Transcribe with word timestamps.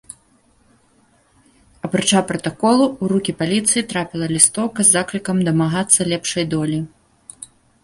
Апрача 1.87 2.21
пратаколу, 2.31 2.87
у 3.03 3.11
рукі 3.13 3.31
паліцыі 3.43 3.85
трапіла 3.93 4.31
лістоўка 4.35 4.79
з 4.89 4.93
заклікам 4.97 5.37
дамагацца 5.51 6.11
лепшай 6.11 6.43
долі. 6.57 6.79